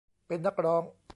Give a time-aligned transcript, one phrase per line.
[0.27, 0.83] เป็นนักร้อง